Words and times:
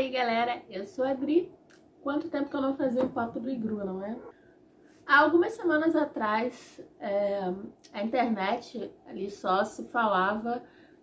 aí, 0.00 0.08
galera, 0.08 0.62
eu 0.70 0.84
sou 0.84 1.04
a 1.04 1.10
Adri. 1.10 1.52
Quanto 2.02 2.30
tempo 2.30 2.48
que 2.48 2.56
eu 2.56 2.62
não 2.62 2.74
fazia 2.74 3.04
o 3.04 3.10
papo 3.10 3.38
do 3.38 3.50
Igru, 3.50 3.84
não 3.84 4.02
é? 4.02 4.16
Há 5.06 5.20
algumas 5.20 5.52
semanas 5.52 5.94
atrás, 5.94 6.80
é, 6.98 7.52
a 7.92 8.02
internet 8.02 8.90
ali 9.06 9.30
só 9.30 9.62
se 9.64 9.84
falava 9.88 10.62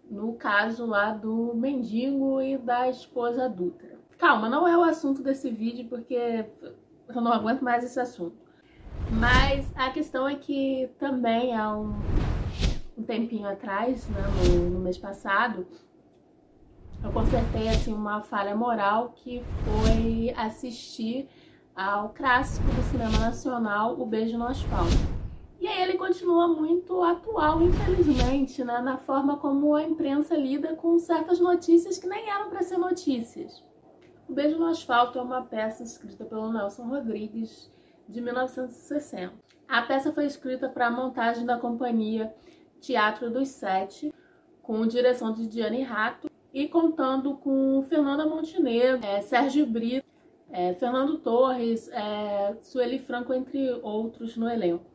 no 0.10 0.34
caso 0.34 0.86
lá 0.86 1.12
do 1.12 1.54
mendigo 1.54 2.42
e 2.42 2.58
da 2.58 2.90
esposa 2.90 3.48
Dutra. 3.48 4.00
Calma, 4.18 4.50
não 4.50 4.68
é 4.68 4.76
o 4.76 4.82
assunto 4.82 5.22
desse 5.22 5.52
vídeo 5.52 5.88
porque 5.88 6.46
eu 7.08 7.22
não 7.22 7.32
aguento 7.32 7.62
mais 7.62 7.84
esse 7.84 8.00
assunto. 8.00 8.38
Mas 9.12 9.72
a 9.76 9.92
questão 9.92 10.28
é 10.28 10.36
que 10.36 10.90
também 10.98 11.56
há 11.56 11.78
um, 11.78 11.94
um 12.98 13.04
tempinho 13.04 13.48
atrás, 13.48 14.10
né, 14.10 14.22
no, 14.50 14.70
no 14.72 14.80
mês 14.80 14.98
passado, 14.98 15.68
eu 17.28 17.32
consertei 17.32 17.68
assim 17.68 17.94
uma 17.94 18.22
falha 18.22 18.56
moral 18.56 19.12
que 19.14 19.44
foi 19.66 20.34
assistir 20.38 21.28
ao 21.76 22.10
clássico 22.10 22.66
do 22.66 22.82
cinema 22.84 23.20
nacional 23.20 24.00
O 24.00 24.06
Beijo 24.06 24.38
no 24.38 24.46
Asfalto. 24.48 24.96
E 25.60 25.68
aí 25.68 25.82
ele 25.82 25.98
continua 25.98 26.48
muito 26.48 27.04
atual, 27.04 27.62
infelizmente, 27.62 28.64
né, 28.64 28.80
na 28.80 28.98
forma 28.98 29.36
como 29.38 29.76
a 29.76 29.84
imprensa 29.84 30.38
lida 30.38 30.76
com 30.76 30.98
certas 31.00 31.40
notícias 31.40 31.98
que 31.98 32.08
nem 32.08 32.30
eram 32.30 32.50
para 32.50 32.62
ser 32.62 32.78
notícias. 32.78 33.62
O 34.30 34.34
Beijo 34.34 34.58
no 34.58 34.68
Asfalto 34.68 35.20
é 35.20 35.22
uma 35.22 35.42
peça 35.42 35.84
escrita 35.84 36.24
pelo 36.24 36.52
Nelson 36.52 36.84
Rodrigues 36.84 37.70
de 38.08 38.22
1960. 38.22 39.34
A 39.68 39.82
peça 39.82 40.14
foi 40.14 40.26
escrita 40.26 40.70
para 40.70 40.88
a 40.88 40.92
montagem 40.92 41.46
da 41.46 41.58
companhia 41.58 42.34
Teatro 42.80 43.30
dos 43.30 43.50
Sete, 43.50 44.14
com 44.62 44.88
direção 44.88 45.34
de 45.34 45.46
Diane 45.46 45.84
Rato 45.84 46.27
e 46.54 46.68
contando 46.68 47.36
com 47.36 47.84
Fernanda 47.88 48.26
Montenegro, 48.26 49.06
é, 49.06 49.22
Sérgio 49.22 49.66
Brito, 49.66 50.08
é, 50.50 50.74
Fernando 50.74 51.18
Torres, 51.18 51.90
é, 51.90 52.56
Sueli 52.62 53.00
Franco, 53.00 53.34
entre 53.34 53.72
outros 53.84 54.38
no 54.38 54.50
elenco. 54.50 54.86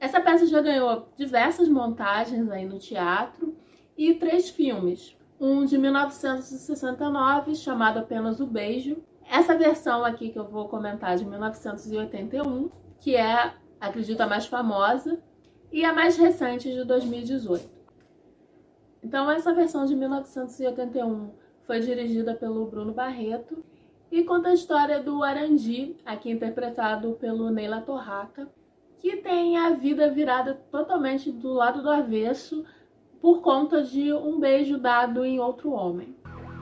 Essa 0.00 0.20
peça 0.20 0.46
já 0.46 0.60
ganhou 0.60 1.08
diversas 1.16 1.68
montagens 1.68 2.48
aí 2.50 2.64
no 2.64 2.78
teatro 2.78 3.56
e 3.96 4.14
três 4.14 4.48
filmes. 4.48 5.16
Um 5.40 5.64
de 5.64 5.76
1969, 5.76 7.54
chamado 7.54 7.98
apenas 7.98 8.40
O 8.40 8.46
Beijo. 8.46 8.96
Essa 9.28 9.56
versão 9.56 10.04
aqui 10.04 10.30
que 10.30 10.38
eu 10.38 10.48
vou 10.48 10.68
comentar 10.68 11.16
de 11.16 11.24
1981, 11.24 12.70
que 13.00 13.16
é, 13.16 13.52
acredito, 13.80 14.20
a 14.20 14.26
mais 14.26 14.46
famosa, 14.46 15.20
e 15.70 15.84
a 15.84 15.92
mais 15.92 16.16
recente 16.16 16.72
de 16.72 16.84
2018. 16.84 17.77
Então, 19.02 19.30
essa 19.30 19.54
versão 19.54 19.84
de 19.84 19.94
1981 19.94 21.30
foi 21.66 21.80
dirigida 21.80 22.34
pelo 22.34 22.66
Bruno 22.66 22.92
Barreto 22.92 23.62
e 24.10 24.24
conta 24.24 24.48
a 24.48 24.54
história 24.54 25.00
do 25.02 25.22
Arandi, 25.22 25.96
aqui 26.04 26.30
interpretado 26.30 27.12
pelo 27.20 27.50
Neila 27.50 27.80
Torraca, 27.80 28.48
que 28.98 29.16
tem 29.16 29.56
a 29.56 29.70
vida 29.70 30.10
virada 30.10 30.54
totalmente 30.70 31.30
do 31.30 31.52
lado 31.52 31.82
do 31.82 31.90
avesso 31.90 32.64
por 33.20 33.40
conta 33.40 33.82
de 33.82 34.12
um 34.12 34.38
beijo 34.40 34.78
dado 34.78 35.24
em 35.24 35.38
outro 35.38 35.70
homem. 35.70 36.16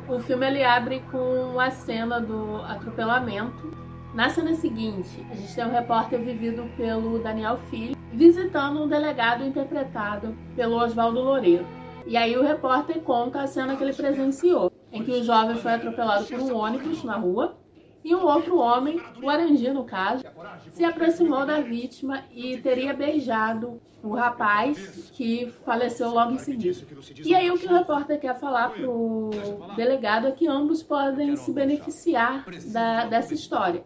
O 0.08 0.18
filme 0.20 0.46
ele 0.46 0.64
abre 0.64 1.02
com 1.10 1.58
a 1.58 1.70
cena 1.70 2.20
do 2.20 2.56
atropelamento. 2.62 3.70
Na 4.14 4.28
cena 4.28 4.54
seguinte, 4.54 5.26
a 5.30 5.34
gente 5.34 5.54
tem 5.54 5.64
um 5.64 5.70
repórter 5.70 6.20
vivido 6.20 6.64
pelo 6.76 7.18
Daniel 7.18 7.58
Filho 7.70 7.96
visitando 8.12 8.82
um 8.82 8.88
delegado 8.88 9.44
interpretado 9.44 10.36
pelo 10.54 10.76
Oswaldo 10.76 11.20
Loureiro. 11.20 11.66
E 12.06 12.16
aí 12.16 12.36
o 12.36 12.42
repórter 12.42 13.00
conta 13.00 13.40
a 13.40 13.46
cena 13.46 13.76
que 13.76 13.82
ele 13.82 13.92
presenciou, 13.92 14.72
em 14.92 15.02
que 15.02 15.10
o 15.10 15.24
jovem 15.24 15.56
foi 15.56 15.72
atropelado 15.72 16.26
por 16.26 16.40
um 16.40 16.54
ônibus 16.54 17.02
na 17.02 17.16
rua 17.16 17.56
e 18.06 18.14
um 18.14 18.24
outro 18.24 18.56
homem, 18.56 19.02
o 19.20 19.28
Arandi 19.28 19.68
no 19.72 19.82
caso, 19.82 20.22
se 20.70 20.84
aproximou 20.84 21.44
da 21.44 21.60
vítima 21.60 22.22
e 22.32 22.56
teria 22.58 22.94
beijado 22.94 23.80
o 24.00 24.14
rapaz 24.14 25.10
que 25.12 25.52
faleceu 25.64 26.10
logo 26.10 26.34
em 26.34 26.38
seguida. 26.38 26.86
E 27.24 27.34
aí 27.34 27.50
o 27.50 27.58
que 27.58 27.66
o 27.66 27.74
repórter 27.74 28.20
quer 28.20 28.38
falar 28.38 28.70
pro 28.70 29.30
delegado 29.74 30.28
é 30.28 30.30
que 30.30 30.46
ambos 30.46 30.84
podem 30.84 31.34
se 31.34 31.52
beneficiar 31.52 32.44
da, 32.66 33.06
dessa 33.06 33.34
história. 33.34 33.82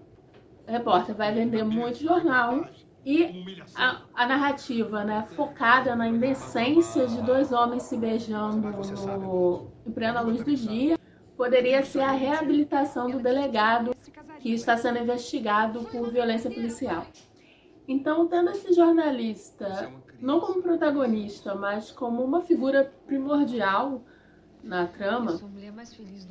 O 0.68 0.70
repórter 0.70 1.14
vai 1.14 1.32
vender 1.32 1.64
muito 1.64 2.00
jornal 2.00 2.66
e 3.04 3.62
a, 3.74 4.02
a, 4.14 4.26
narrativa, 4.26 5.02
né, 5.04 5.26
focada 5.34 5.96
na 5.96 6.06
indecência 6.06 7.06
de 7.06 7.22
dois 7.22 7.50
homens 7.50 7.84
se 7.84 7.96
beijando 7.96 8.70
no, 8.70 9.68
em 9.86 9.90
plena 9.90 10.20
luz 10.20 10.44
do 10.44 10.54
dia, 10.54 10.98
poderia 11.36 11.82
ser 11.82 12.00
a 12.00 12.12
reabilitação 12.12 13.10
do 13.10 13.18
delegado 13.18 13.96
que 14.38 14.52
está 14.52 14.76
sendo 14.76 14.98
investigado 14.98 15.82
por 15.84 16.10
violência 16.10 16.50
policial. 16.50 17.06
Então, 17.88 18.26
tendo 18.28 18.50
esse 18.50 18.72
jornalista 18.72 19.90
não 20.20 20.38
como 20.38 20.62
protagonista, 20.62 21.54
mas 21.54 21.90
como 21.90 22.22
uma 22.22 22.42
figura 22.42 22.92
primordial 23.06 24.02
na 24.62 24.86
trama, 24.86 25.40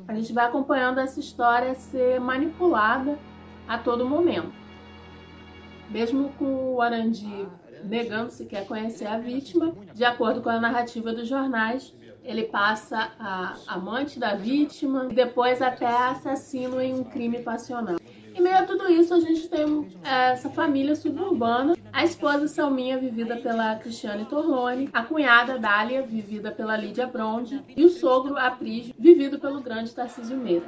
a 0.06 0.14
gente 0.14 0.32
vai 0.32 0.46
acompanhando 0.46 1.00
essa 1.00 1.18
história 1.18 1.74
ser 1.74 2.20
manipulada 2.20 3.18
a 3.66 3.76
todo 3.76 4.08
momento. 4.08 4.59
Mesmo 5.90 6.32
com 6.38 6.74
o 6.74 6.80
Arandi 6.80 7.48
negando 7.84 8.30
se 8.30 8.44
quer 8.46 8.66
conhecer 8.66 9.06
a 9.06 9.18
vítima, 9.18 9.74
de 9.92 10.04
acordo 10.04 10.40
com 10.40 10.48
a 10.48 10.60
narrativa 10.60 11.12
dos 11.12 11.26
jornais, 11.26 11.92
ele 12.22 12.44
passa 12.44 13.10
a 13.18 13.56
amante 13.66 14.18
da 14.18 14.34
vítima 14.34 15.08
e 15.10 15.14
depois 15.14 15.60
até 15.60 15.86
assassino 15.86 16.80
em 16.80 16.94
um 16.94 17.02
crime 17.02 17.40
passional. 17.40 17.96
Em 18.32 18.40
meio 18.40 18.58
a 18.58 18.62
tudo 18.62 18.90
isso, 18.90 19.12
a 19.12 19.20
gente 19.20 19.48
tem 19.48 19.90
é, 20.04 20.30
essa 20.32 20.48
família 20.48 20.94
suburbana, 20.94 21.76
a 21.92 22.04
esposa 22.04 22.46
Salminha, 22.46 22.96
vivida 22.96 23.36
pela 23.36 23.74
Cristiane 23.76 24.24
Torlone, 24.26 24.88
a 24.92 25.02
cunhada 25.02 25.58
Dália, 25.58 26.02
vivida 26.02 26.52
pela 26.52 26.76
Lídia 26.76 27.08
Bronde, 27.08 27.60
e 27.76 27.84
o 27.84 27.88
sogro 27.88 28.36
Aprígio, 28.38 28.94
vivido 28.96 29.40
pelo 29.40 29.60
grande 29.60 29.92
Tarcísio 29.92 30.36
Meira. 30.36 30.66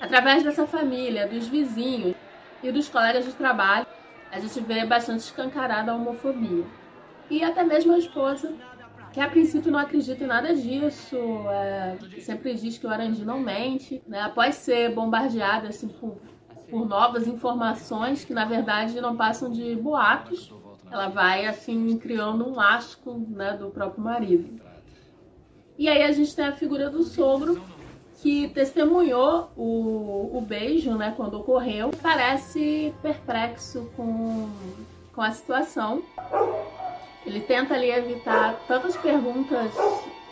Através 0.00 0.44
dessa 0.44 0.66
família, 0.66 1.26
dos 1.26 1.48
vizinhos 1.48 2.14
e 2.62 2.70
dos 2.70 2.88
colegas 2.88 3.24
de 3.24 3.32
trabalho, 3.32 3.86
a 4.30 4.38
gente 4.38 4.60
vê 4.60 4.84
bastante 4.84 5.20
escancarada 5.20 5.92
a 5.92 5.94
homofobia. 5.94 6.64
E 7.30 7.42
até 7.44 7.62
mesmo 7.62 7.92
a 7.92 7.98
esposa, 7.98 8.54
que 9.12 9.20
a 9.20 9.28
princípio 9.28 9.70
não 9.70 9.78
acredita 9.78 10.24
em 10.24 10.26
nada 10.26 10.54
disso, 10.54 11.16
é, 11.50 11.96
sempre 12.20 12.54
diz 12.54 12.78
que 12.78 12.86
o 12.86 12.90
Arandi 12.90 13.24
não 13.24 13.40
mente, 13.40 14.02
né? 14.06 14.20
após 14.20 14.56
ser 14.56 14.94
bombardeada 14.94 15.68
assim, 15.68 15.88
por, 15.88 16.18
por 16.70 16.86
novas 16.86 17.26
informações 17.26 18.24
que 18.24 18.32
na 18.32 18.44
verdade 18.44 19.00
não 19.00 19.16
passam 19.16 19.50
de 19.50 19.74
boatos, 19.76 20.52
ela 20.90 21.08
vai 21.08 21.46
assim 21.46 21.98
criando 21.98 22.48
um 22.48 22.60
asco 22.60 23.26
né, 23.28 23.56
do 23.56 23.70
próprio 23.70 24.02
marido. 24.02 24.60
E 25.76 25.88
aí 25.88 26.02
a 26.02 26.12
gente 26.12 26.34
tem 26.34 26.44
a 26.44 26.52
figura 26.52 26.90
do 26.90 27.02
sogro, 27.02 27.62
que 28.20 28.48
testemunhou 28.48 29.50
o, 29.56 30.36
o 30.36 30.40
beijo, 30.40 30.96
né, 30.96 31.14
quando 31.16 31.34
ocorreu, 31.34 31.90
parece 32.02 32.92
perplexo 33.00 33.90
com, 33.96 34.48
com 35.14 35.22
a 35.22 35.30
situação. 35.30 36.02
Ele 37.24 37.40
tenta 37.40 37.74
ali 37.74 37.90
evitar 37.90 38.58
tantas 38.66 38.96
perguntas 38.96 39.72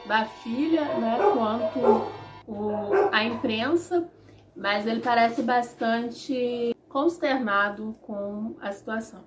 da 0.04 0.24
filha, 0.24 0.84
né, 0.84 1.18
quanto 1.32 2.06
o, 2.48 3.08
a 3.12 3.22
imprensa, 3.22 4.08
mas 4.56 4.86
ele 4.86 5.00
parece 5.00 5.42
bastante 5.42 6.74
consternado 6.88 7.94
com 8.02 8.56
a 8.60 8.72
situação. 8.72 9.20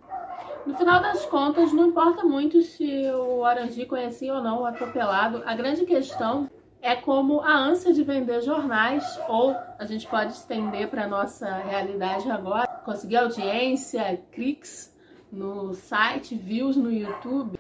No 0.66 0.74
final 0.74 1.02
das 1.02 1.26
contas, 1.26 1.72
não 1.72 1.88
importa 1.88 2.24
muito 2.24 2.62
se 2.62 3.10
o 3.12 3.46
Arandi 3.46 3.86
conhecia 3.86 4.34
ou 4.34 4.42
não 4.44 4.62
o 4.62 4.66
atropelado, 4.66 5.42
a 5.46 5.56
grande 5.56 5.86
questão 5.86 6.50
é 6.82 6.96
como 6.96 7.42
a 7.42 7.56
ânsia 7.58 7.94
de 7.94 8.04
vender 8.04 8.42
jornais, 8.42 9.20
ou 9.28 9.56
a 9.78 9.86
gente 9.86 10.08
pode 10.08 10.34
estender 10.34 10.90
para 10.90 11.08
nossa 11.08 11.48
realidade 11.58 12.30
agora, 12.30 12.68
conseguir 12.86 13.18
audiência, 13.18 14.22
cliques 14.32 14.96
no 15.32 15.74
site, 15.74 16.36
views 16.36 16.76
no 16.76 16.92
YouTube, 16.92 17.60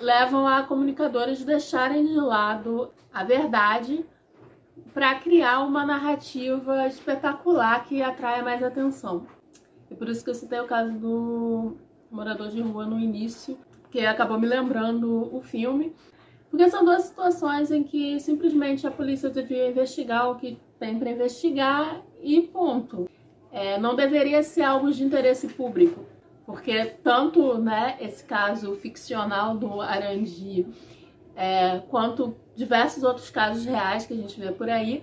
levam 0.00 0.46
a 0.46 0.62
comunicadores 0.64 1.44
deixarem 1.44 2.04
de 2.06 2.14
lado 2.14 2.90
a 3.12 3.24
verdade 3.24 4.04
para 4.92 5.14
criar 5.16 5.60
uma 5.60 5.84
narrativa 5.84 6.86
espetacular 6.86 7.84
que 7.84 8.02
atraia 8.02 8.42
mais 8.42 8.62
atenção. 8.62 9.26
E 9.90 9.94
por 9.94 10.08
isso 10.08 10.24
que 10.24 10.30
eu 10.30 10.34
citei 10.34 10.60
o 10.60 10.66
caso 10.66 10.92
do 10.92 11.76
morador 12.10 12.48
de 12.48 12.60
rua 12.60 12.86
no 12.86 12.98
início, 12.98 13.58
que 13.90 14.04
acabou 14.04 14.38
me 14.38 14.46
lembrando 14.46 15.34
o 15.34 15.40
filme. 15.40 15.94
Porque 16.54 16.70
são 16.70 16.84
duas 16.84 17.02
situações 17.02 17.72
em 17.72 17.82
que 17.82 18.20
simplesmente 18.20 18.86
a 18.86 18.90
polícia 18.92 19.28
devia 19.28 19.68
investigar 19.68 20.30
o 20.30 20.36
que 20.36 20.56
tem 20.78 20.96
para 20.96 21.10
investigar 21.10 22.00
e 22.22 22.42
ponto. 22.42 23.10
É, 23.50 23.76
não 23.76 23.96
deveria 23.96 24.40
ser 24.40 24.62
algo 24.62 24.92
de 24.92 25.02
interesse 25.02 25.48
público, 25.48 26.04
porque 26.46 26.84
tanto 27.02 27.58
né, 27.58 27.96
esse 28.00 28.22
caso 28.22 28.72
ficcional 28.76 29.56
do 29.56 29.80
Arandi, 29.80 30.64
é, 31.34 31.80
quanto 31.90 32.36
diversos 32.54 33.02
outros 33.02 33.30
casos 33.30 33.64
reais 33.64 34.06
que 34.06 34.14
a 34.14 34.16
gente 34.16 34.38
vê 34.38 34.52
por 34.52 34.70
aí, 34.70 35.02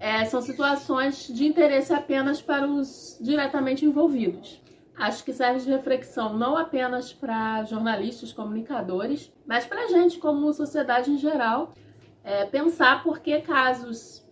é, 0.00 0.24
são 0.24 0.40
situações 0.40 1.28
de 1.28 1.46
interesse 1.46 1.92
apenas 1.92 2.40
para 2.40 2.66
os 2.66 3.18
diretamente 3.20 3.84
envolvidos. 3.84 4.58
Acho 4.98 5.24
que 5.24 5.32
serve 5.32 5.60
de 5.60 5.70
reflexão 5.70 6.36
não 6.36 6.56
apenas 6.56 7.12
para 7.12 7.62
jornalistas, 7.64 8.32
comunicadores, 8.32 9.32
mas 9.46 9.64
para 9.64 9.84
a 9.84 9.86
gente, 9.86 10.18
como 10.18 10.52
sociedade 10.52 11.10
em 11.10 11.16
geral, 11.16 11.72
é, 12.24 12.44
pensar 12.44 13.04
por 13.04 13.20
que 13.20 13.40
casos 13.40 14.28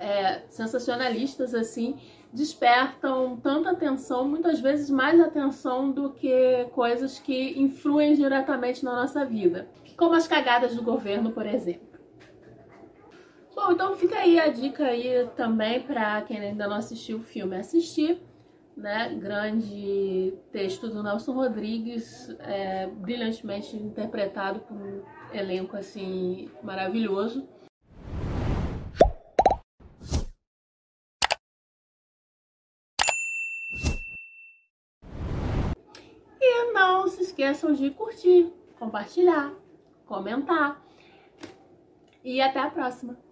é, 0.00 0.42
sensacionalistas 0.48 1.54
assim 1.54 1.98
despertam 2.32 3.36
tanta 3.36 3.70
atenção, 3.70 4.28
muitas 4.28 4.60
vezes 4.60 4.90
mais 4.90 5.18
atenção 5.20 5.90
do 5.90 6.10
que 6.10 6.66
coisas 6.72 7.18
que 7.18 7.58
influem 7.58 8.14
diretamente 8.14 8.84
na 8.84 8.94
nossa 8.94 9.24
vida, 9.24 9.68
como 9.96 10.14
as 10.14 10.26
cagadas 10.28 10.74
do 10.74 10.82
governo, 10.82 11.30
por 11.30 11.46
exemplo. 11.46 11.88
Bom, 13.54 13.72
então 13.72 13.96
fica 13.96 14.18
aí 14.18 14.38
a 14.38 14.48
dica 14.48 14.84
aí 14.84 15.28
também 15.36 15.80
para 15.80 16.22
quem 16.22 16.38
ainda 16.38 16.68
não 16.68 16.76
assistiu 16.76 17.18
o 17.18 17.22
filme 17.22 17.56
assistir, 17.56 18.20
né? 18.78 19.12
Grande 19.14 20.32
texto 20.52 20.88
do 20.88 21.02
Nelson 21.02 21.32
Rodrigues, 21.32 22.30
é, 22.38 22.86
brilhantemente 22.86 23.76
interpretado 23.76 24.60
por 24.60 24.76
um 24.76 25.02
elenco 25.32 25.76
assim 25.76 26.48
maravilhoso. 26.62 27.46
E 36.40 36.72
não 36.72 37.08
se 37.08 37.22
esqueçam 37.22 37.72
de 37.72 37.90
curtir, 37.90 38.52
compartilhar, 38.78 39.52
comentar. 40.06 40.80
E 42.22 42.40
até 42.40 42.60
a 42.60 42.70
próxima! 42.70 43.27